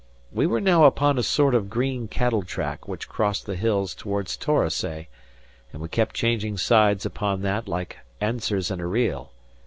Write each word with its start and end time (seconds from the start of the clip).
We 0.31 0.47
were 0.47 0.59
now 0.59 0.85
upon 0.85 1.19
a 1.19 1.21
sort 1.21 1.53
of 1.53 1.69
green 1.69 2.07
cattle 2.07 2.41
track 2.41 2.87
which 2.87 3.07
crossed 3.07 3.45
the 3.45 3.55
hills 3.55 3.93
towards 3.93 4.35
Torosay, 4.35 5.09
and 5.71 5.79
we 5.79 5.89
kept 5.89 6.15
changing 6.15 6.57
sides 6.57 7.05
upon 7.05 7.43
that 7.43 7.67
like 7.67 7.99
dancers 8.19 8.71
in 8.71 8.79
a 8.79 8.87
reel. 8.87 9.31